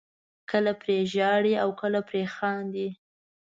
[0.49, 2.89] کله پرې ژاړئ او کله پرې خاندئ.